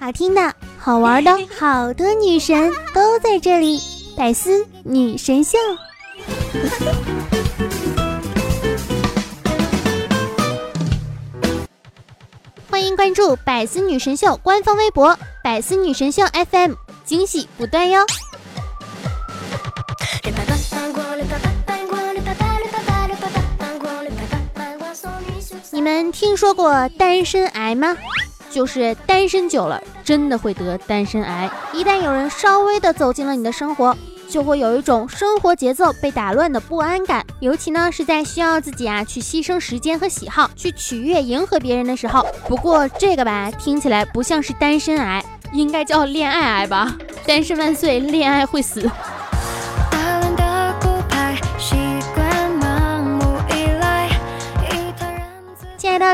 [0.00, 3.78] 好听的、好玩的，好多女神都在这里，
[4.16, 5.58] 百思女神秀。
[12.70, 16.72] 欢迎关注百思女神秀官方微博“百思女神秀 FM”，
[17.04, 18.06] 惊喜不断哟！
[25.70, 27.94] 你们听说过单身癌吗？
[28.52, 31.50] 就是单身久了，真的会得单身癌。
[31.72, 33.96] 一旦有人稍微的走进了你的生活，
[34.28, 37.24] 就会有一种生活节奏被打乱的不安感。
[37.40, 42.26] 尤其呢是在需要自己啊去牺牲时间和喜好，去取悦迎合别人的时候。
[42.46, 46.94] 不过这个吧，听起来不像是单身癌，应该叫恋爱癌吧？
[47.26, 48.88] 单身万岁，恋爱会死。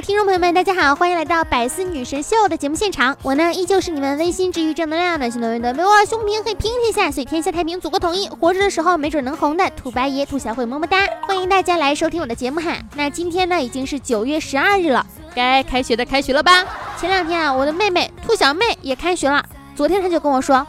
[0.01, 3.17] 听众朋友们，大家好，欢迎来到百思女神秀的节目现场。
[3.21, 8.29] 我呢，依旧是你们温馨治愈、正能量、暖心暖胃的美我胸平可以平天下，所以天下太平，祖国统一。
[8.29, 10.99] 活着的时候没准能红的兔白爷、兔小慧，么么哒！
[11.23, 12.77] 欢迎大家来收听我的节目哈。
[12.95, 15.05] 那今天呢，已经是九月十二日了，
[15.35, 16.65] 该开学的开学了吧？
[16.97, 20.65] 前两天啊，我的妹妹兔小妹也开学了，昨天她就跟我说：“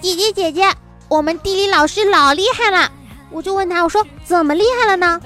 [0.00, 0.66] 姐姐姐姐，
[1.06, 2.90] 我们地理老师老厉害了。”
[3.30, 5.20] 我就问她，我说怎么厉害了呢？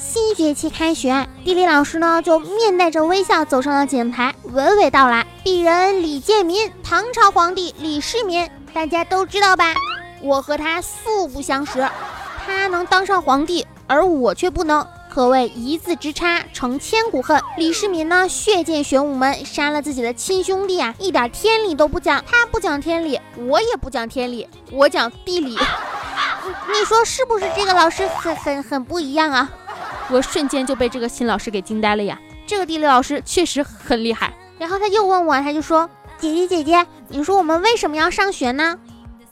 [0.00, 9.74] 新学期开学，地理老师呢就面带着微笑走上了讲台，娓娓道来：“鄙人李建民，唐朝皇帝李世民，大家都知道吧？
[10.22, 11.86] 我和他素不相识，
[12.46, 17.38] 他能当上皇帝，而我却不能，可谓一字之差，成千古恨。
[17.58, 22.24] 李世民呢，血溅玄武门，杀了自己的亲兄弟啊，一点天理都不讲。
[22.26, 25.50] 他不讲天理，我也不讲天理，我讲地理。
[26.72, 27.44] 你说是不是？
[27.54, 29.50] 这个老师很很很不一样啊！”
[30.12, 32.18] 我瞬间就被这个新老师给惊呆了呀！
[32.46, 34.32] 这个地理老师确实很厉害。
[34.58, 38.78] 然后他又问我，他就说：“姐姐姐姐，你说我们为什么要上学呢？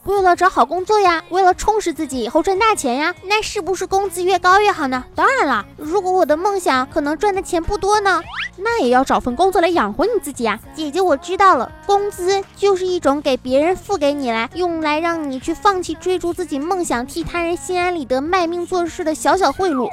[0.05, 3.15] 为了找好工作呀，为了充实自己以后赚大钱呀。
[3.25, 5.05] 那是不是工资越高越好呢？
[5.15, 8.23] 当然了，如果我的梦想可能赚的钱不多呢，
[8.57, 10.59] 那也要找份工作来养活你自己呀。
[10.73, 19.91] 姐姐，我知道了，工资就是一种给别人付给你来，用来让你去放弃追逐自己梦想，替他人心安理得，卖命做事的小小贿赂。”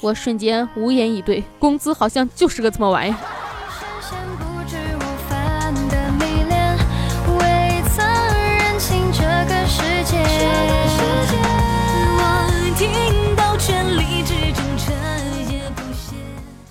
[0.00, 3.14] 我瞬间无言以对，工资好像就是个这么玩意。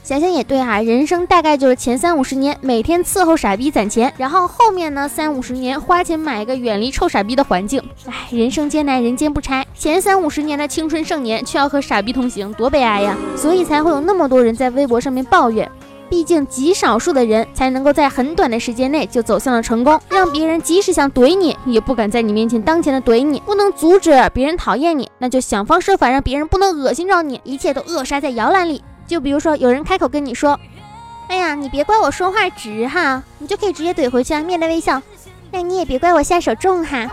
[0.09, 7.79] 想想也对哈，人生大概就是前三五十年每天伺候傻逼攒钱，然后后面呢三五十年花钱买一个远离臭傻逼的环境。
[8.07, 9.63] 唉，人生艰难，人间不拆。
[9.77, 13.15] 前三五十年的青春盛年却要和傻逼同行，多悲哀呀！
[13.35, 15.69] 所以才会有那么多人在微博上面抱怨。
[16.09, 23.39] 毕竟极少数的人才能够在很短的时间内就走向了成功，让别人即使想怼你，也不敢在你面前当前的怼你。
[23.45, 28.81] 不能阻止别人讨厌你，那就想方设法让别人不能恶心着你，一切都扼杀在摇篮里。
[29.09, 30.57] 就比如说，有人开口跟你说
[31.27, 35.01] ：“哎呀，你别怪我说话直哈，你就可以直接怼回去啊，面带微笑。
[35.51, 37.09] 那你也别怪我下手重哈。”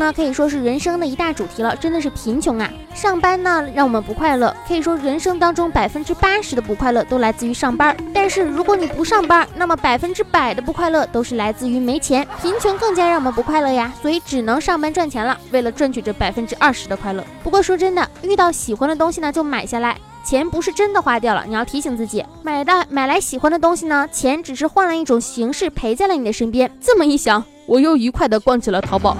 [0.00, 2.70] 那可以说是人生的一大主题了，真的是贫穷啊！
[2.94, 7.94] 上班呢让我们不快乐，可以说人生当中百分之八十的不快乐都来自于上班。
[8.14, 12.26] 但是如果你不上班，那么百分之百的不快乐都是来自于没钱。
[12.40, 17.22] 贫穷更加让我们不快乐呀，所以只能上班赚钱了，为了赚取这百分之二十的快乐。
[17.44, 26.74] 不过说真的，遇到喜欢的东西呢，就买下来，钱不是真的花掉了，你要提醒自己，买到买来喜欢的东西呢，钱只是换了一种形式陪在了你的身边。
[26.80, 29.14] 这么一想，我又愉快的逛起了淘宝。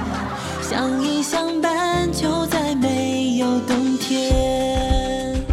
[0.70, 5.44] 相依相伴，就在没有冬天。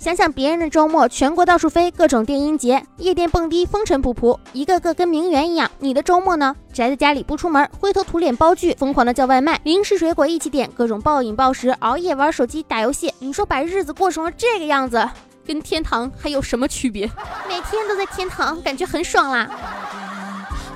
[0.00, 5.70] 想想别人的周末，全国到处飞，各种电音节、夜店蹦迪，风尘仆仆，一个个跟名媛一样。
[5.78, 6.56] 你的周末呢？
[6.72, 13.14] 宅在家里不出门，灰头土脸煲剧，疯狂的叫外卖，零食水果一起点，各种暴饮暴食，熬夜玩手机打游戏。
[13.20, 15.08] 你说把日子过成了这个样子，
[15.46, 17.06] 跟天堂还有什么区别？
[17.46, 19.48] 每天都在天堂，感觉很爽啦。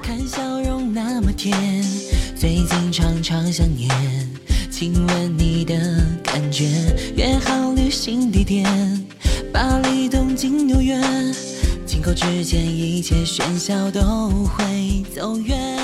[0.00, 1.52] 看笑容那么甜。
[2.40, 3.90] 最近常常想念，
[4.70, 5.74] 亲吻你的
[6.22, 6.66] 感觉？
[7.16, 8.64] 约好旅行地点，
[9.52, 10.96] 巴黎、东京、纽约，
[11.84, 14.00] 亲口之间一切喧嚣都
[14.44, 15.77] 会走远。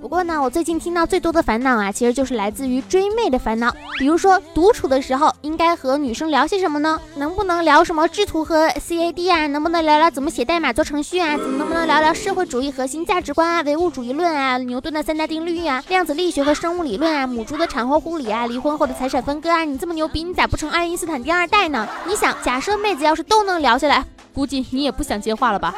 [0.00, 3.74] 不过呢，我最近听到最多的烦恼啊，其实就是来自于追妹的烦恼。
[3.98, 7.00] 比如说，独处的时候应该和女生聊些什么呢？
[7.16, 9.46] 能不能聊什么制图和 CAD 啊？
[9.46, 11.36] 能不能聊聊怎么写代码做程序啊？
[11.36, 13.62] 怎么能不能聊聊社会主义核心价值观啊？
[13.62, 14.58] 唯物主义论啊？
[14.58, 15.82] 牛顿的三大定律啊？
[15.88, 17.26] 量子力学和生物理论啊？
[17.26, 18.46] 母猪的产后护理啊？
[18.46, 19.64] 离婚后的财产分割啊？
[19.64, 21.86] 你这么牛逼，你咋不成爱因斯坦第二代呢？
[22.06, 25.74] 你想，假设妹子要是都能聊下来，估计你也不想接话了吧？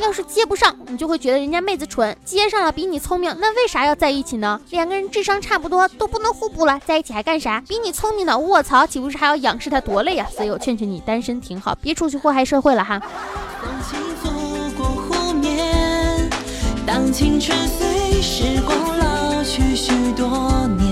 [0.00, 4.60] 要是接不上，你就会觉得人家妹子蠢；接上了比你聪明，那为啥要在一起呢？
[4.70, 7.62] 两个人智商差不多，都不能互补了，在一起还干啥？
[7.66, 10.26] 比你聪明的，卧槽，岂不是还要仰视他多累呀？
[10.34, 13.00] 所以我劝劝你，单身挺好，别出去祸害社会了哈。
[16.86, 20.26] 当青春随时光老去许多
[20.78, 20.87] 年，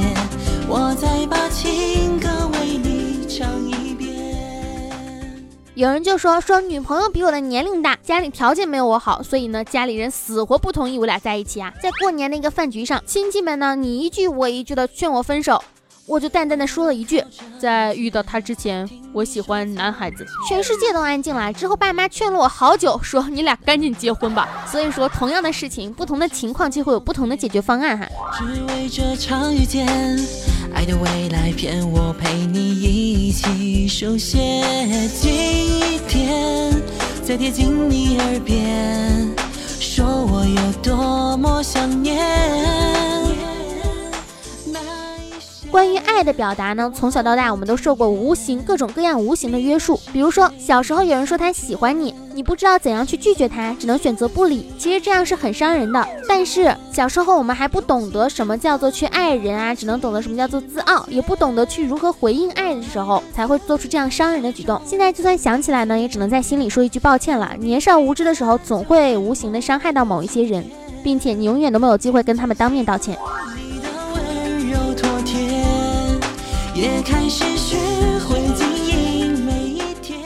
[5.77, 11.71] 有人就说说女朋友比我的年龄大，家里条件没有我好，所以呢，家里人死活不同意我俩在一起啊。
[11.83, 15.63] 在过年那个饭局上，亲戚们呢你一句我一句的劝我分手，
[16.07, 17.23] 我就淡淡的说了一句，
[17.59, 20.25] 在遇到他之前，我喜欢男孩子。
[20.49, 24.49] 全世界都安静了，之后爸妈劝了我好久，说你俩赶紧结婚吧。
[24.71, 28.07] 所以说，同样的事情，不同的情况就会有不同的解决方案哈。
[28.39, 29.87] 只为这场遇见。
[30.73, 34.39] 爱的未来骗，我陪你一起手写
[35.09, 36.71] 几天，
[37.25, 38.56] 再贴近你耳边，
[45.77, 50.01] 关于爱的表达呢，从小到大我们都受过无形各种各样无形的约束。
[50.11, 54.73] 比如说，小时候有人说他喜欢你，你不知道怎样去拒绝他，只能选择不理。
[54.79, 56.09] 其实这样是很伤人的。
[56.27, 64.81] 但是小时候我们还不懂得什么叫做去爱人啊，只能懂得什么叫做自傲，也不懂得去如何回应爱的时候，才会做出这样伤人的举动。
[64.83, 67.55] 现在就算想起来呢，也只能在心里说一句抱歉了。
[67.59, 70.65] 年少无知的时候，总会无形的伤害到某一些人，
[71.05, 73.15] 并且你永远都没有机会跟他们当面道歉。
[76.77, 77.75] 也开始学
[78.29, 80.21] 会经营每一天。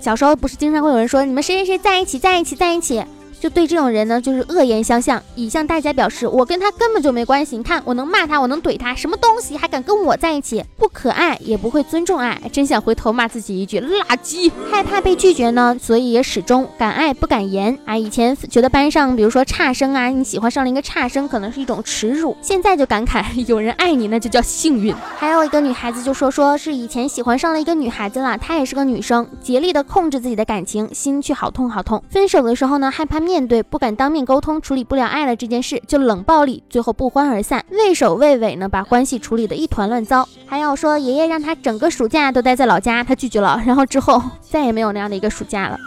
[0.00, 3.04] 小时候不是经常会有人说你们谁谁谁在一起，在一起，在一起。
[3.40, 7.56] 就对这种人呢，就是恶言相向，以向大家表示我跟他根本就没关系。
[7.56, 10.62] 你看，我能骂他，我能怼他，什么东西还敢跟我在一起？
[10.76, 14.52] 不可爱，也不会尊重爱，真想回头骂自己一句垃圾。
[14.70, 17.96] 害怕被拒绝呢，所以也始终敢爱不敢言啊。
[17.96, 22.36] 以前觉得班上，比如说差生啊，你喜欢上了一个差生，可能是一种耻辱。
[22.42, 24.94] 现在就感慨，有人爱你，那就叫幸运。
[25.18, 32.02] 还有一个女孩子就说，说是以前喜欢上了一个女孩子了，她也是个女生，竭力的控制自己的感情，心却好痛好痛。
[32.10, 33.46] 分手的时候呢，害怕面。
[33.46, 37.64] 对不敢当面沟通，处理不了爱了这件事，就冷暴力，最后不欢而散。
[37.70, 40.28] 畏首畏尾呢，把关系处理的一团乱糟。
[40.46, 45.78] 还要说爷爷让他整个暑假都待在老家，他拒绝了，然后之后再也没有那样的一个暑假了。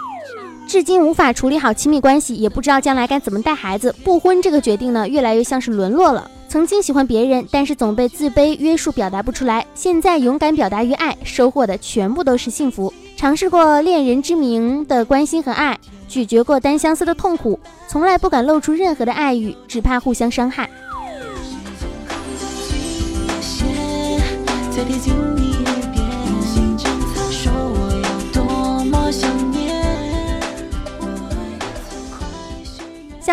[0.68, 3.94] 至今无法处理好亲密关系，也不知道将来该怎么带孩子。
[4.04, 6.30] 不婚这个决定呢，越来越像是沦落了。
[6.48, 9.66] 曾经喜欢别人，但是总被自卑约束，表达不出来。
[9.76, 12.94] 现在勇敢表达于爱，收获的全部都是幸福。
[13.16, 15.78] 尝试过恋人之名的关心和爱。
[16.14, 20.70] 咀嚼过单相思的痛苦，从来不敢露出任何的爱意，只怕互相伤害。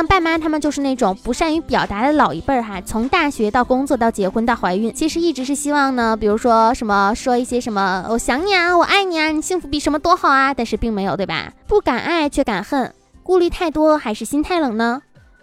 [0.00, 11.52] 像爸妈他们就是那种不善于表达的老一辈儿哈，从大学到工作到结婚到怀孕，其实一直是希望呢，比如说什么说一些什么我想你啊，我爱你啊，你幸福比什么都好啊，但是并没有对吧？
[11.66, 15.02] 不敢爱却敢恨，顾虑太多还是心太冷呢？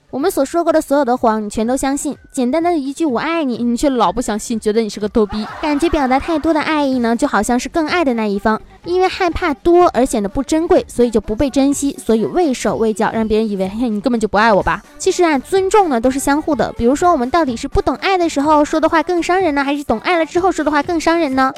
[0.09, 5.45] 我们所说过的所有的谎，你全都相信；简单的一句“我爱你”，你却老不相信，觉得你是个逗逼。
[5.61, 14.81] 感觉表达太多的爱意呢，就好像是更爱的那一方，因为害怕多而显得不珍贵，所以就不被珍惜，所以畏手畏脚，让别人以为嘿，你根本就不爱我吧。
[14.97, 16.71] 其实啊，尊重呢都是相互的。
[16.77, 21.51] 比如说，我们到底是不懂爱的时候说的话更伤人呢，还是懂爱了之后说的话更伤人呢？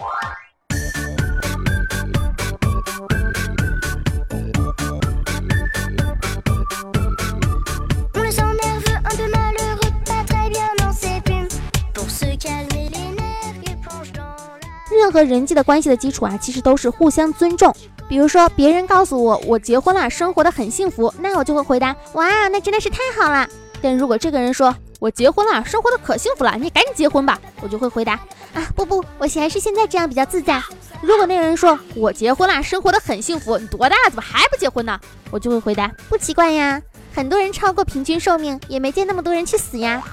[15.09, 17.75] 任何人际的关系的基础啊，其实都是互相尊重。
[18.07, 23.49] 比如说，别人告诉我我结婚了，生活的很幸福，那我就会回答：哇，那真的是太好了。
[23.81, 28.19] 但如果这个人说我结婚了，生活的可幸福了，你赶紧结婚吧，我就会回答：
[28.53, 30.61] 啊，不不，我还是现在这样比较自在。
[31.01, 34.99] 如果那个人说我结婚了，生活的很幸福，你多大了，怎么还不结婚呢？
[35.31, 36.79] 我就会回答：不奇怪呀，
[37.15, 40.03] 很多人超过平均寿命，也没见那么多人去死呀。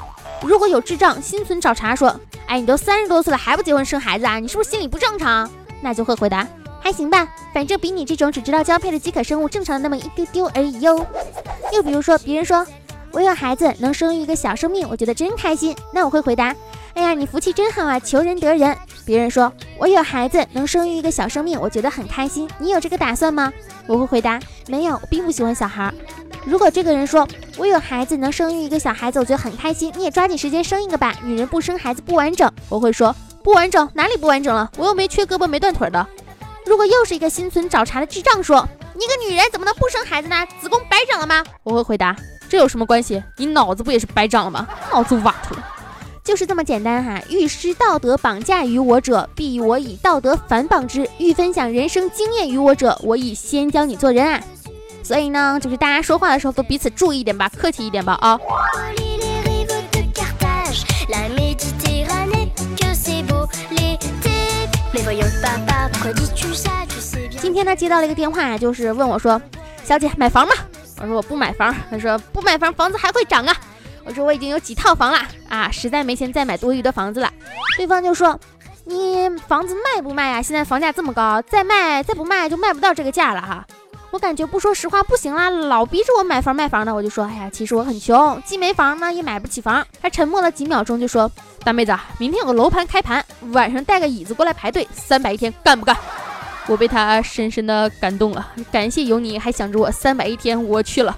[0.43, 4.39] 如果有智障心存找茬说，哎，你都三十多岁了还不结婚生孩子啊？
[4.39, 5.51] 你是不是心理不正常？
[5.81, 6.47] 那就会回答，
[6.81, 11.05] 还行吧，反正比你这种只知道交配的饥渴生物正常那么一丢丢而已哟。
[11.73, 12.67] 又比如说，别人说
[13.13, 15.75] 我有孩子能生育一个小生命，我觉得真开心。
[15.93, 16.55] 那我会回答，
[16.95, 18.77] 哎呀，你福气真好啊，求人得人。
[19.05, 22.49] 别人说我有孩子能生育一个小生命，我觉得很开心。
[22.59, 23.53] 你有这个打算吗？
[23.87, 25.93] 我会回答，没有，我并不喜欢小孩。
[26.45, 29.93] 如果这个人说我有孩子能生育一个小孩子，我觉得很开心。
[29.97, 31.15] 你也抓紧时间生一个吧。
[31.23, 34.71] 女人不生孩子不完整，我会说不完整哪里不完整了？
[34.77, 36.07] 我又没缺胳膊没断腿的。
[36.67, 40.37] 如果又是一个心存找茬的智障说，你一个女人怎么能不生孩子呢？
[40.61, 41.43] 子宫白长了吗？
[41.63, 42.15] 我会回答，
[42.49, 43.23] 这有什么关系？
[43.39, 44.67] 你脑子不也是白长了吗？
[44.93, 45.57] 脑子瓦特，
[46.23, 47.23] 就是这么简单哈。
[47.31, 54.43] 欲施道德绑架于我者，必我以道德反绑之；欲分享人生经验于我者，我以先教你做人啊。
[55.07, 58.37] 所以呢，就是大家说话的时候都彼此注意一点吧，客气一点吧啊。
[67.41, 69.41] 今天呢接到了一个电话，就是问我说
[69.87, 70.53] ：“小姐买房吗？”
[71.01, 73.55] 我说：“我不买房。”他说：“不买房，房子还会涨啊。”
[74.05, 77.33] 我说：“我已经有几套房了啊，实在没钱再买多余的房子了。”
[77.79, 78.37] 对方就说
[78.85, 80.43] ：“你房子卖不卖啊？
[80.43, 83.65] 现在房价这么高，再卖再不卖就卖不到这个价了哈。”
[84.17, 91.31] 我感觉不说实话不行啦，老逼着我买房卖房的，我就说：“哎呀，其实我很穷，既没房呢，也买不起房。”他沉默了几秒钟就说
[91.63, 95.95] ：“大妹子，明天有个楼盘开盘，晚上带个椅子过来排队，三百一天，干不干？”
[96.67, 101.15] 我被他深深的感动了，感谢有你还想着我，三百一天我去了。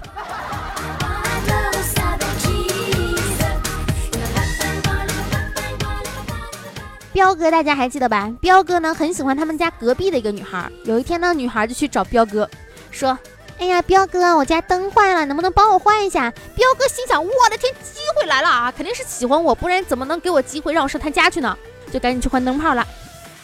[7.13, 8.29] 彪哥大家还记得吧？
[8.41, 12.49] 彪哥呢很喜欢他们家隔壁的一个女孩，有一天呢女孩就去找彪哥
[12.91, 13.17] 说
[13.59, 21.57] ：“哎呀，彪哥，我家灯坏了，能不能帮我换一下？”彪哥心想：我的天，机会来了啊，肯定是喜欢我，不然怎么能给我机会让我上他家去呢？
[21.91, 22.85] 就赶紧去换灯泡了。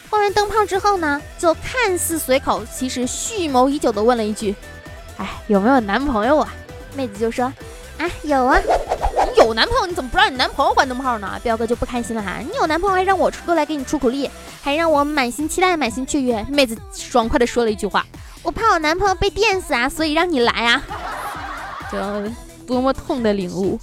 [0.08, 4.54] 换完灯泡之后呢，就看似随口，其实蓄谋已久的问了一句
[5.18, 6.54] ：“哎，有没有男朋友啊？”
[6.94, 7.52] 妹子就说
[7.98, 8.58] ：“啊，有啊。”
[9.32, 11.38] 你有男朋友，你怎么不让你男朋友换灯泡呢？
[11.42, 12.38] 彪哥就不开心了哈！
[12.38, 14.30] 你有男朋友还让我出来给你出苦力，
[14.62, 16.42] 还让我满心期待、满心雀跃。
[16.48, 18.06] 妹子爽快的说了一句话
[18.46, 20.80] ：“我怕我男朋友被电死啊，所以让你来啊！”
[21.90, 21.98] 就
[22.64, 23.76] 多么痛的领悟！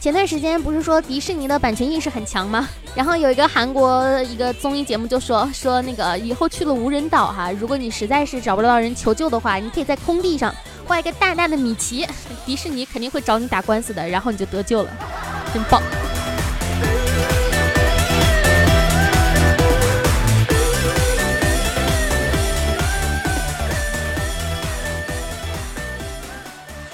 [0.00, 2.66] 前段时间不是说迪士尼的版权意识很强吗？
[2.94, 10.54] 然后有一个韩国一个综艺节目就说说那个以后去了无人岛哈，如果你实在是找不到人求救的话，你可以在空地上
[10.86, 12.08] 画一个大大的米奇，
[12.46, 14.90] 迪士尼肯定会找你打官司的，然后你就得救了，
[15.52, 15.82] 真棒。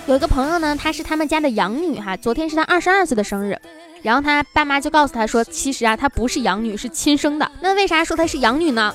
[0.07, 2.17] 有一个朋友呢，她是他们家的养女哈。
[2.17, 3.59] 昨天是她二十二岁的生日，
[4.03, 7.51] 然后她爸妈就告诉她说，其实啊，她不是养女，是亲生的。
[7.61, 8.95] 那为啥说她是养女呢？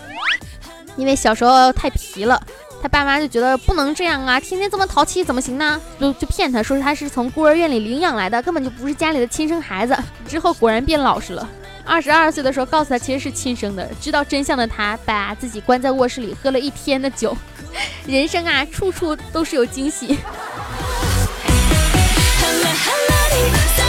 [0.95, 2.41] 因为小时候太皮了，
[2.81, 5.81] 她爸妈就觉得不能这样啊，天天这么淘气怎么行呢？
[5.99, 9.93] 就就骗她说她是从孤儿院里领养来的，根本就不是家里的亲生孩子。
[10.29, 11.47] 之后果然变老实了。
[11.83, 17.35] 二十二岁的时候告诉她其实是亲生的，知道真相的她把自己关在卧室里喝了一天的酒。
[18.07, 20.17] 人生啊，处处都是有惊喜。
[22.73, 23.80] 生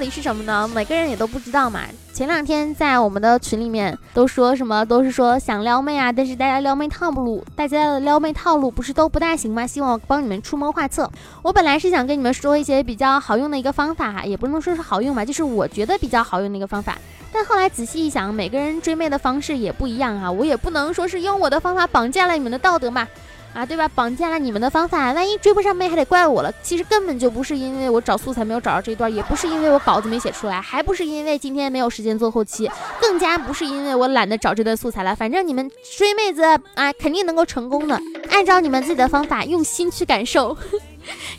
[0.00, 0.66] 到底是什么呢？
[0.74, 1.82] 每个人也都不知道嘛。
[2.14, 9.66] 前两天在我们的群里面都说什么，都是说想撩妹啊，但是大家撩妹套路，大家的撩妹套路不是都不大行吗？
[9.66, 11.10] 希望我帮你们出谋划策。
[11.42, 16.96] 我本来是想跟你们说一些比较好用的一个方法，也不能说是好用吧，就是我觉得比较好用的一个方法。
[17.30, 23.06] 但后来仔细一想，每个人追妹的方式也不一样啊，我也不能说是用我的方法绑架了你们的道德嘛。
[23.52, 23.88] 啊，对吧？
[23.88, 26.52] 绑架了你们的方法，万一追不上妹，还得怪我了。
[26.62, 35.16] 其实根本就不是因为我找素材没有找到这一段，也不是因为我稿子没写出来，还不是因为今天没有时间做后期，更加不是因为我懒得找这段素材了。
[35.16, 36.42] 反正你们追妹子
[36.74, 38.00] 啊，肯定能够成功的。
[38.30, 40.56] 按照你们自己的方法，用心去感受，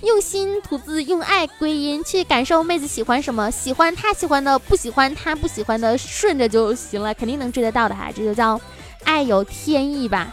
[0.03, 8.09] 用心吐字，用爱归因，去感受妹子喜欢什么，喜欢她喜欢的，不喜欢她不喜欢的，顺着就行了，肯定能追得到的哈。
[8.13, 8.59] 这就叫
[9.05, 10.27] 爱有天意吧。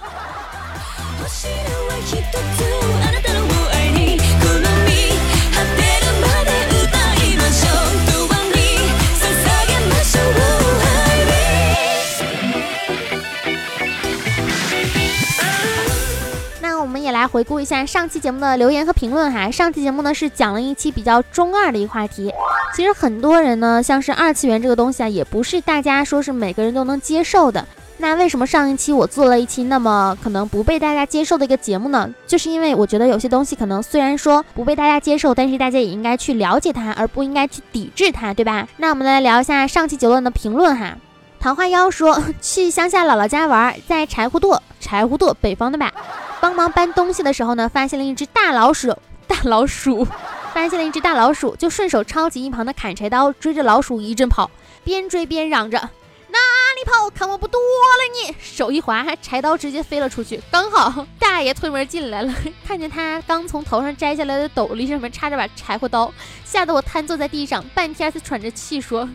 [17.11, 19.51] 来回顾一下上期节目的留言和评论哈。
[19.51, 22.33] 上期节目呢是讲了一期比较中二的一个话题。
[22.77, 27.67] 其实很多人呢，像是二次元这个东西啊，也不是大家说是每个人都能接受的。
[28.01, 32.09] 那为什么上一期我做了一期那么可能不被大家接受的一个节目呢？
[32.29, 38.69] 就是因为我觉得有些东西可能虽然说不被大家接受，但是大家也应该去了解它，而不应该去抵制它，对吧？
[38.77, 40.97] 那我们来聊一下上期结论的评论哈。
[41.41, 45.93] 桃花妖说去乡下姥姥家玩，在柴胡垛，柴胡垛北方的吧，
[46.41, 50.07] 帮忙搬东西的时候呢，发现了一只大老鼠，大老鼠，
[50.55, 54.49] 发现了一只大老鼠，就顺手抄起一旁的砍柴刀，追着老鼠一阵跑，
[54.85, 55.89] 边追边嚷着。
[56.31, 56.39] 哪
[56.77, 57.11] 里跑？
[57.11, 58.37] 看我不剁了你！
[58.41, 60.41] 手一滑，柴刀直接飞了出去。
[60.51, 62.33] 刚好 大爷推门进来了，
[62.67, 66.13] 看见他刚从头上摘下来的斗笠上面插着把柴火刀，
[66.45, 69.09] 吓得我瘫坐在地上，半天才喘着气说：“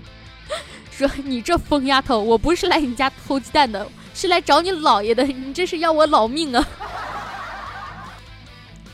[0.92, 5.24] 说你这疯丫头，我不是来你家偷鸡蛋的，是来找你姥爷的。
[5.24, 6.68] 你这是要我老命啊！”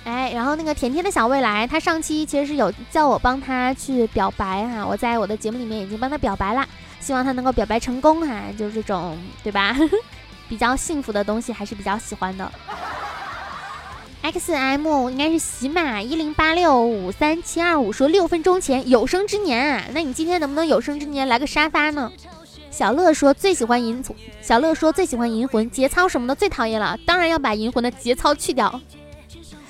[0.06, 6.68] 哎，然后那个甜甜的小未来，他上期其实是有叫我帮他去表白哈，我在我的节目里面已经帮他表白了。
[7.00, 9.76] 希望他能够表白成功哈，就是这种对吧？
[10.50, 12.52] 比较幸福的东西还是比较喜欢的。
[14.22, 22.12] X M 应该是喜马一零八六五三七二五说六分钟前有生之年啊，那你今天能不能有生之年来个沙发呢？
[22.70, 24.04] 小乐说最喜欢银，
[24.42, 28.82] 小乐说最喜欢银魂节操什么的最讨厌了，当然要把银魂的节操去掉。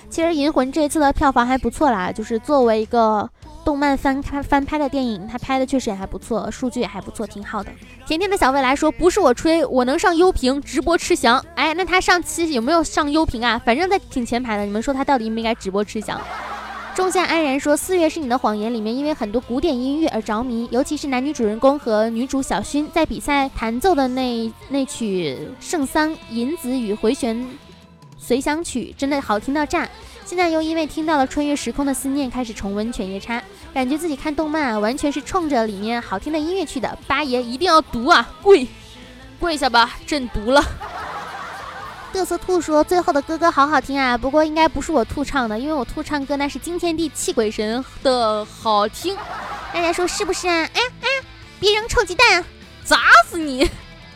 [0.10, 3.30] 其实银魂这一次的票房还不错啦，就是作为一个。
[3.64, 7.72] 动漫翻拍翻拍的电影，他拍的确实也还不错，数据也还不错，挺好的。
[8.08, 13.62] 甜甜的小未来说：“不是我吹，我能上优评直播吃翔。”哎，那他上期有没有上优评啊？
[13.64, 14.66] 反正在挺前排的。
[14.66, 16.20] 你们说他到底应不应该直播吃翔？
[16.96, 27.48] 仲夏安然说：“四月是你的谎言里面，因为很多古典音乐而着迷，尤其是男女主人公和女主小薰在比赛弹奏的那那曲圣桑银子与回旋
[28.18, 29.88] 随想曲，真的好听到炸。
[30.30, 33.42] 现在又因为听到了穿越时空的思念，开始重温犬夜叉。”
[33.74, 36.96] 感觉自己看动漫啊，完全是冲着里面好听的音乐去的。
[37.08, 38.68] 八爷一定要读啊，跪，
[39.40, 40.64] 跪下吧，朕读了。
[42.14, 49.18] 嘚瑟兔说：“最后的哥哥好好听啊，不过应该不是我兔唱的，因为我兔唱歌那是惊天地泣鬼神的好听。
[49.74, 50.54] 大家说是不是啊？
[50.76, 51.08] 哎哎，
[51.60, 52.46] 别扔臭鸡蛋，
[52.84, 53.68] 砸死你！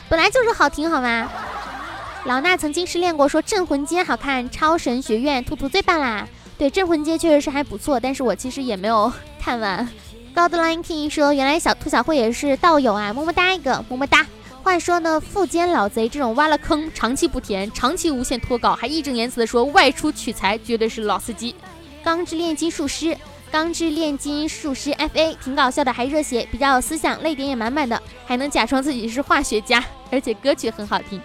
[0.07, 1.27] 本来就是好听，好吗？”
[2.25, 6.25] 老衲曾经失恋过，说《镇魂街》好看，超神学院兔兔最棒啦。
[6.57, 9.11] 对，《镇魂街》确实是还不错，但是我其实也没有。
[9.41, 9.85] 看完
[10.33, 14.25] ，Godline King 说：“原来小兔小慧也是道友啊，么么哒一个，么么哒。”
[14.63, 21.53] 话说呢，富坚老贼这种挖了坑，长期不填，长期无限脱稿，还义正言辞的说外出取材，绝对是老司机。
[22.05, 23.17] 钢之炼金术师，
[23.51, 31.21] 钢之炼金术师 FA 挺搞笑的，还热血，比较有思想，泪点也满满的，还能假装自己是化学家，而且歌曲很好听。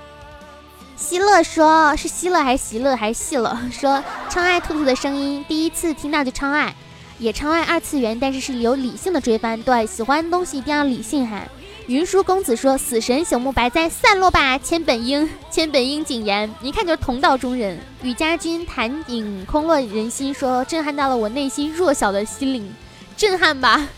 [0.99, 6.75] 希乐说：“是希乐还是席乐还是希乐？”说超爱兔兔的声音，第一次听到就超爱。
[7.21, 9.61] 也超爱二次元，但是是有理性的追番。
[9.63, 11.43] 对，喜欢的东西一定要理性哈。
[11.87, 22.73] 云舒公子说：“死神朽木白哉，散落吧，千本樱，千本樱谨言，一看就是同道中人。”雨家君谈影空落人心说：“震撼到了我内心弱小的心灵，
[23.17, 23.89] 震撼吧，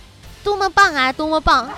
[0.44, 1.68] 多么棒啊，多么棒！”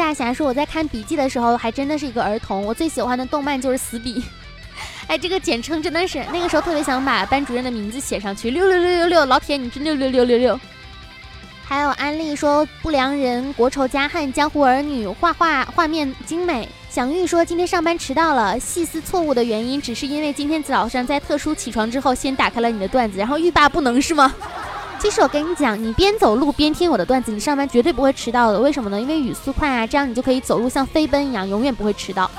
[0.00, 2.64] 大侠说：“我在看笔记的时候，还真的是一个儿童。
[2.64, 4.24] 我最喜欢的动漫就是死笔。
[5.06, 8.50] 哎，这个简称真的是那个时候特别想把班主任的名字写上去。
[8.50, 10.58] 六六六六六，老铁，你真六六六六六。
[11.66, 16.66] 还有安利说不良人、国仇家恨、江湖儿女、画画画面精美。
[16.88, 24.34] 享玉说今天上班迟到了，细思错误的原因只是因为今天早上在特殊起床之后，先打开了你的段子，然后欲罢不能是吗？”
[25.00, 28.60] 其实我跟你讲，你边走路边听我的段子，你上班绝对不会迟到的。
[28.60, 29.00] 为什么呢？
[29.00, 32.30] 因为语速快啊，这样你就可以走路像飞奔一样，永远不会迟到。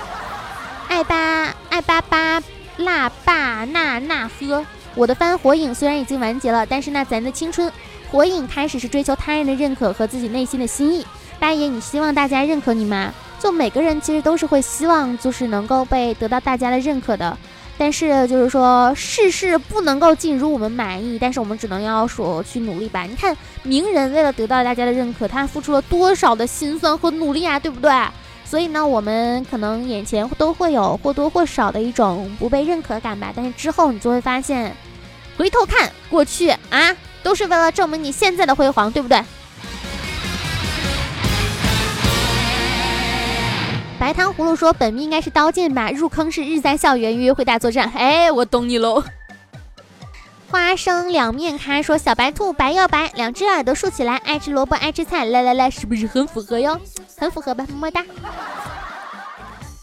[0.87, 2.41] 爱巴爱巴巴
[2.77, 7.69] 辣爸那那呵，我的番火影虽然已经完结了，但是那咱的青春
[8.11, 11.05] 火影开始是追求他人的认可和自己内心的心意。
[11.39, 13.11] 八爷，你希望大家认可你吗？
[13.39, 17.35] 就每个人其实都是会希望，就是能够被得到大家的认可的。
[17.81, 23.01] 但是就是说，事事不能够尽如我们满意，但是我们只能要说去努力吧。
[23.09, 27.91] 你看，名人为了得到大家的认可，他付出了多少的辛酸和努力啊，对不对？
[28.45, 33.33] 所以呢，我们可能眼前都会有或多或少的一种不被认可感吧。
[33.35, 34.77] 但是之后你就会发现，
[35.35, 39.19] 回头看过去啊，都是为了证明你现在的辉煌，对不对？
[44.01, 49.03] 白糖葫芦说：“本命应该是刀剑吧，入坑是日在校园约会大作战。”哎，我懂你喽。
[50.49, 56.81] 花生两面开说小白兔白又白，两只耳朵竖起来，爱吃萝卜爱吃菜，来来来，是不是很符合哟？
[57.15, 58.03] 很符合吧，么么哒。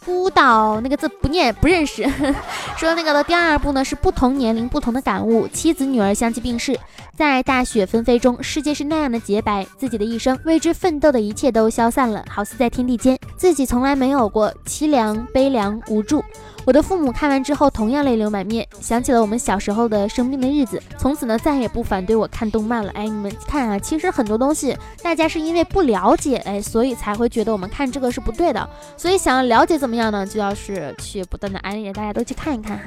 [0.08, 2.02] 孤岛那个字不念不认识，
[2.78, 6.80] 说那个的第二部呢是不同年龄不同的感悟，妻子女儿相继病逝，
[7.14, 16.24] 在大雪纷飞中，世界是那样的洁白，自己的一生为之奋斗的一切都消散了，好似在天地间，自己从来没有过凄凉悲凉无助。
[16.64, 22.92] 我的父母看完之后同样泪流满面，想起了我们小时候的生病的日子，从此呢再也不反对我看动漫了。
[22.92, 28.68] 哎，你们看啊，其实很多东西大家是因为不了解，哎，所以才会觉得我们看这个是不对的。
[28.98, 30.26] 所以想要了解怎么样呢？
[30.26, 32.84] 就要是去不断的安利，大家都去看一看哈。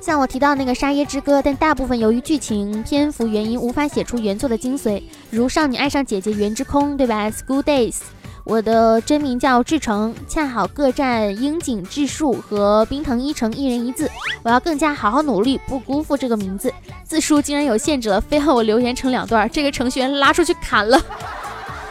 [0.00, 7.30] 像我提到那个《沙耶之歌》，但大部分由于剧情篇幅原因无法写出原作的精髓，如《少女爱上姐姐》《原之空》，对吧？
[7.32, 7.92] 《School Days》。
[8.44, 14.10] 我的真名叫志成，恰好各占樱井志树和冰藤一成一人一字。
[14.42, 16.72] 我要更加好好努力，不辜负这个名字。
[17.04, 21.00] 字数竟然有限制了，非要我留言成两段，这个程序员拉出去砍了。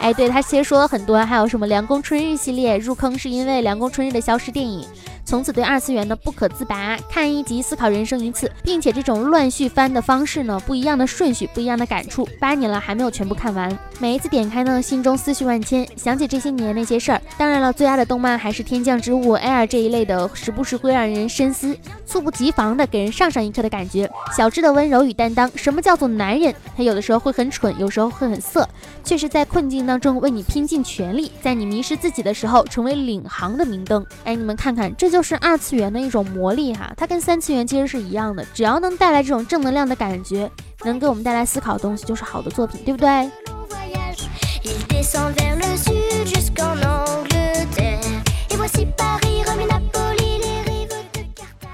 [0.00, 4.86] 哎，对他其实说了很多，还有什么凉宫春日系列入坑是因为凉宫春日的消失电影。
[5.30, 13.78] 从此对二次元的不可自拔，看一集思考人生一次，并且这种乱序番的方式呢，不一样的顺序，不一样的感触，八年了还没有全部看完。
[14.00, 17.22] 每一次点开呢，心中思绪万千，想起这些年那些事儿。
[17.38, 24.10] 当然了，最爱的动漫还是《天降之物》Air 这一类的，时不时会让人深思，猝不及防的给人上上一课的感觉。
[24.36, 26.52] 小智的温柔与担当，什么叫做男人？
[26.76, 28.68] 他有的时候会很蠢，有时候会很色，
[29.04, 34.04] 却是在困境当中为你拼尽全力，在你迷失自己的时候成为领航的明灯。
[34.24, 35.19] 哎，你们看看，这就。
[35.20, 40.50] 就是二次元的一种魔力哈，它跟三次元其实是一样的，只要能带来这种正能量的感觉，
[40.82, 43.30] 能给我们带来思考的东西，就是好的作品，对不对？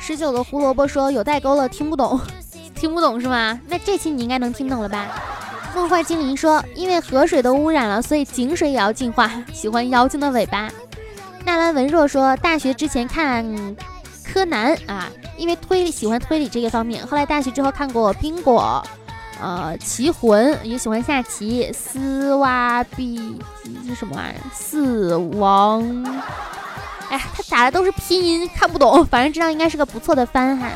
[0.01, 2.21] 十九的胡萝卜说有代沟了，听不懂，
[2.75, 3.61] 听不懂是吗？
[3.69, 5.07] 那这期你应该能听懂了吧？
[5.73, 10.69] 梦幻精灵说，因为河水都污染了，所以井水也要净化，喜欢妖精的尾巴。
[11.47, 13.47] 纳兰文若说，大学之前看
[14.25, 17.07] 柯南啊，因为推理喜欢推理这个方面。
[17.07, 18.85] 后来大学之后看过冰果，
[19.41, 21.73] 呃，棋魂也喜欢下棋。
[21.73, 23.39] 斯瓦比
[23.87, 24.43] 是什么玩意儿？
[24.53, 26.05] 死亡？
[27.11, 29.07] 哎，他打的都是拼音，看不懂。
[29.07, 30.67] 反正知道应该是个不错的番哈。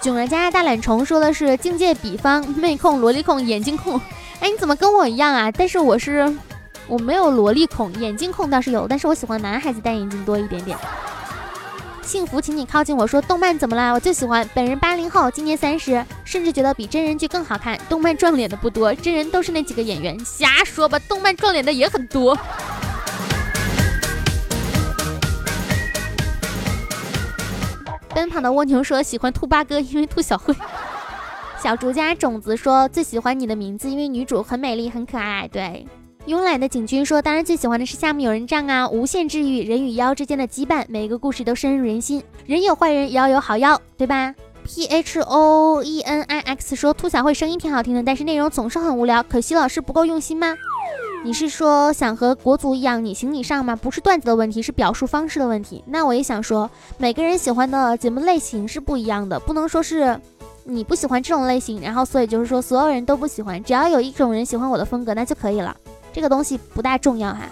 [0.00, 4.00] 囧儿家大懒虫说的是境界比方妹控、萝莉控、眼睛控。
[4.40, 5.52] 哎，你怎么跟我一样啊？
[5.52, 6.34] 但是我是。
[6.88, 10.76] 我没有萝莉控，眼镜控倒是有，但是我喜欢男孩子戴眼镜多一点点。
[12.02, 13.92] 幸福，请你靠近我说，动漫怎么啦？
[13.92, 14.48] 我就喜欢。
[14.54, 17.78] 本人八零后，今年三十，甚至觉得比真人剧更好看。
[17.90, 20.18] 动漫撞脸的不多，真人都是那几个演员。
[20.24, 22.34] 瞎说吧，动漫撞脸的也很多。
[28.14, 30.54] 奔跑的蜗牛说喜欢兔八哥，因为兔小慧。
[31.62, 35.46] 小竹家种子说最喜欢你的名字，因为女主很美丽，很可爱。
[35.46, 35.86] 对。
[36.28, 42.22] 慵懒的景君说：“当然最喜欢的是夏目友人帐啊，无限治愈人与妖之间的羁绊，每一个故事都深入人心。
[42.44, 50.54] 人有坏人，妖有好妖，对吧？”P H O E N I X 说：“兔小慧声音挺好听的，但是内容总是很无聊，可惜老师不够用心吗？
[51.24, 53.74] 你是说想和国足一样你行你上吗？
[53.74, 55.82] 不是段子的问题，是表述方式的问题。
[55.86, 60.20] 那我也想说，每个人喜欢的节目类型是不一样的，不能说是
[60.64, 65.74] 你不喜欢这种类型，然后所以就是说所有人都不喜欢，只要有一种人喜欢我的风格，那就可以了。”
[66.18, 67.42] 这个东西不大重要哈。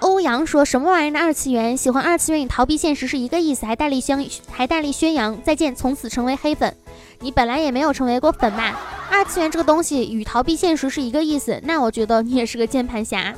[0.00, 1.76] 欧阳说什么玩意儿的二次元？
[1.76, 6.76] 喜欢二次元与逃避现实是一个意思，还大力宣还大力宣扬再见，从此成为黑粉。
[7.20, 8.74] 你本来也没有成为过粉嘛。
[9.12, 13.32] 二次元这个东西与逃避现实是一个意思，那我觉得你也是个键盘侠。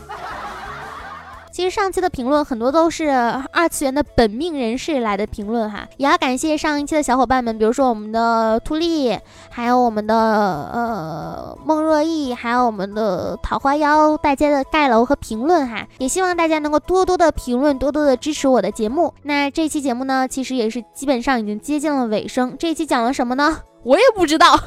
[1.52, 3.08] 其实上期的评论很多都是
[3.52, 9.18] 二次元的本命人士来的评论哈，也要感谢上一期的小伙伴们，比如说我们的兔丽，
[9.50, 19.12] 还有我们的呃孟若意，还有我们的桃花妖，大家的盖楼和评论哈，也希望大家能够多多的评论，多多的支持我的节目。
[19.24, 22.56] 那这期节目呢，其实也是基本上已经接近了尾声。
[22.58, 23.58] 这一期讲了什么呢？
[23.82, 24.58] 我也不知道，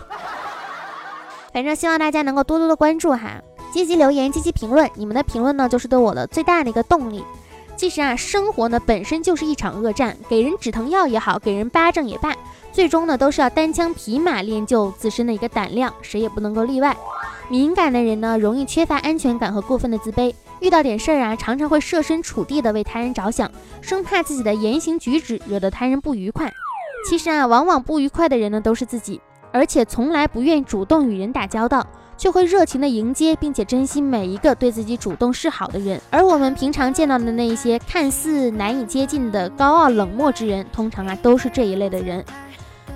[1.52, 3.42] 反正希望大家能够多多的关注哈。
[3.76, 7.22] 积极留言，积极评论，你们的评论呢，就是对我的最大的一个动力。
[7.76, 12.34] 其实啊，生活呢本身就是一场恶战，给人止疼药也好，给人巴掌也罢，
[12.72, 16.96] 最终呢都是要单枪匹马练就自身的一个胆量，谁也不能够例外。
[17.50, 26.50] 敏感的人呢，容易缺乏安全感和过分的自卑，遇到点事儿啊，常常会设身处地的为他人着想，生怕自己的言行举止惹得他人不愉快。
[27.10, 29.20] 其实啊，往往不愉快的人呢都是自己，
[29.52, 31.86] 而且从来不愿主动与人打交道。
[32.18, 36.00] 却会热情的迎接，并且珍惜每一个对自己主动示好的人。
[36.10, 42.24] 而我们平常见到的那一些看似难以接近的高傲冷漠之人，通常啊都是这一类的人。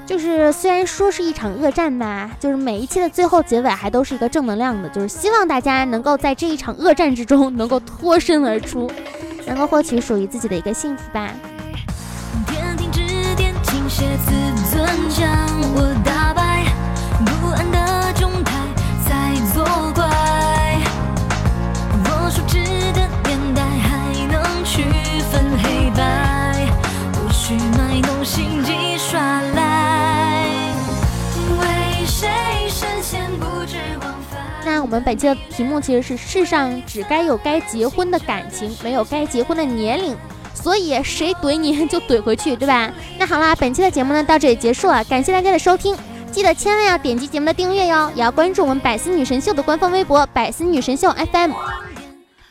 [0.06, 8.90] 就是虽然说是一场恶战吧，就是每一期的最后结尾还都是一个正能量的，就是希望大家能够在这一场恶战之中能够脱身而出，
[9.46, 11.32] 能够获取属于自己的一个幸福吧。
[12.48, 13.02] 天庭之
[13.36, 14.32] 巅，倾斜自
[14.76, 15.30] 尊，将
[15.76, 16.19] 我打
[34.89, 40.15] 我们本期的题目其实是：世上只该有该结婚的感情，没有该结婚的年龄。
[40.52, 42.91] 所以谁怼你 就怼回去，对吧？
[43.19, 45.95] 那好啦，本期的节目呢到这里结束了，感谢大家的收听，
[46.32, 51.52] 记得千万要点击节目的订阅哟，也要关注我们百思女神秀的官方微博百思女神秀 FM。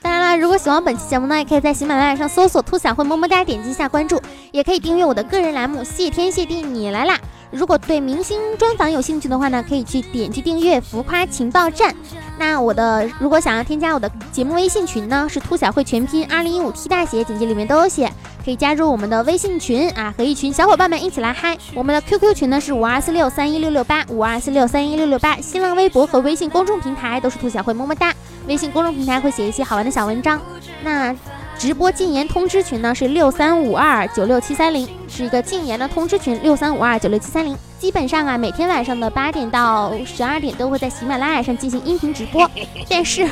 [0.01, 4.23] 当然啦，如果喜欢本期节目呢，也可以在喜马拉雅上搜索“兔小慧”，么么哒，点击一下关注，
[4.53, 7.19] 也可以订阅我的个人栏目“谢天谢地你来啦”。
[7.51, 11.95] 如果对明星专访有兴趣的话呢，可以去点击订阅“浮夸情报站”。
[12.39, 18.13] 那我的如果想要添加我的节目微信群呢，是“兔小慧”全拼二零一五 T 大写，简介里面都有写，
[18.45, 21.57] 可以加入我们的微信群啊，和一群小伙伴们一起来嗨。
[21.75, 28.15] 我们的 QQ 群呢是五二四六三一六六八五二四六三一六六八，新浪微博和微信公众平台都是兔小慧，么么哒。
[28.47, 30.41] 微信公众平台会写一些好玩的小文章。
[30.83, 31.15] 那。
[31.59, 37.57] 直播禁言通知群呢是六三五二九六七三零，是一个禁言的通知群，六三五二九六七三零。
[37.81, 42.49] 基本上啊，每天晚上的八点到十二点都会在喜马拉雅上进行音频直播。
[42.89, 43.27] 但是，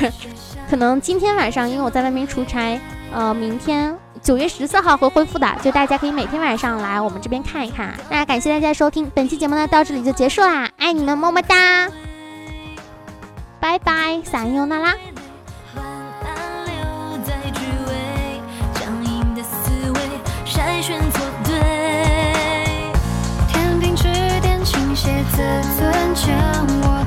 [0.69, 2.79] 可能今天晚上因为我在外面出差，
[3.13, 7.93] 呃，明天九月十四号会恢复的，就大家可以每天晚上来我们这边看一看。
[8.09, 11.89] 那感谢大家收听本期节目呢，到这里就结束啦，爱你们，么么哒，
[13.59, 14.93] 拜拜，撒尤那拉。
[25.31, 25.37] 自
[25.77, 27.06] 尊将我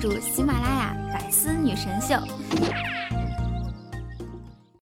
[0.00, 2.14] 祝喜马拉雅《百思女神秀》。